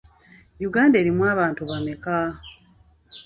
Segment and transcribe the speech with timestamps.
[0.67, 2.17] Uganda erimu abantu bameka?